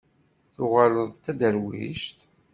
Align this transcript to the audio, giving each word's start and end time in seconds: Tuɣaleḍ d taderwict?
Tuɣaleḍ 0.55 1.09
d 1.13 1.17
taderwict? 1.25 2.19